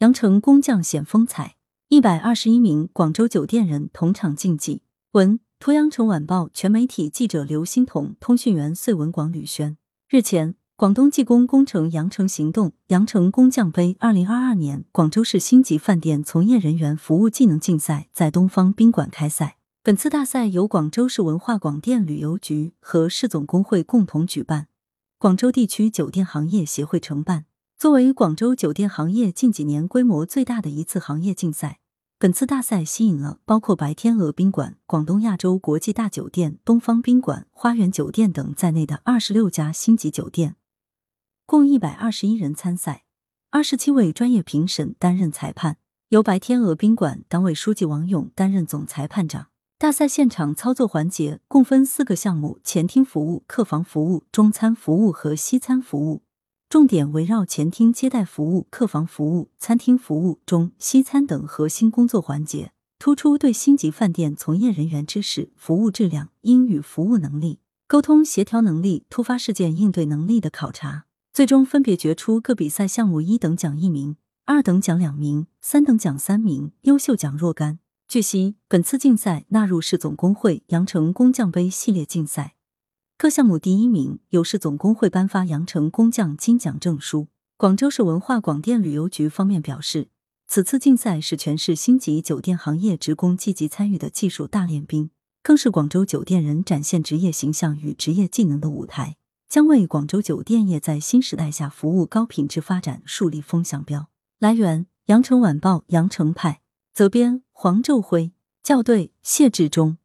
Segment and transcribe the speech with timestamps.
[0.00, 1.56] 羊城工匠显风采，
[1.88, 4.82] 一百二十一名广州酒店人同场竞技。
[5.12, 9.78] 文：图羊城晚报全媒体记者刘欣彤，通讯员穗文广吕轩。
[10.10, 19.56] 日前，广东技工工程羊城行动羊城工匠杯二零二二年广州市星级饭店从业人员服务技能竞赛在东方宾馆开赛。
[19.82, 24.68] 本次大赛由广州市文化广电旅游局和市总工会共同举办。
[25.16, 27.46] 广州地区酒店行业协会承办。
[27.78, 31.78] 作为广州酒店行业近几年规模最大的一次行业竞赛，
[32.18, 40.56] 本次大赛吸引了包括白天鹅宾馆、广东亚洲国际大酒店、东方宾馆、花园酒店等在内的二十六家星级酒店，
[41.44, 43.04] 共一百二十一人参赛，
[43.50, 45.76] 二十七位专业评审担任裁判，
[46.08, 49.48] 由白天鹅宾馆党委书记王勇担任总裁判长。
[49.78, 56.22] 大赛现场操作环节共分四个项目：前厅服务、客房服务、中餐服务和西餐服务。
[56.68, 71.04] 重点围绕前厅接待服务、客房服务、餐厅服务、中西餐等核心工作环节，突出对星级饭店从业人员知识、服务质量、英语服务能力、沟通协调能力、突发事件应对能力的考察。
[71.32, 77.78] 最终分别决出各比赛项目一等奖一名，二等奖两名，三等奖三名，优秀奖若干。
[78.08, 82.55] 据悉，本次竞赛纳入市总工会羊城工匠杯系列竞赛，
[83.18, 87.28] 各项目第一名由市总工会颁发羊城工匠金奖证书。
[87.56, 90.08] 广州市文化广电旅游局方面表示，
[90.46, 95.08] 此次竞赛是全市星级酒店行业职工积极参与的技术大练兵，
[95.42, 99.16] 更是广州酒店人展现职业形象与职业技能的舞台，
[99.48, 104.08] 将为广州酒店业在新时代下服务高品质发展树立风向标。
[104.38, 106.60] 来源：羊城晚报羊城派。
[106.92, 109.96] 责编：黄昼辉，校对：谢志忠。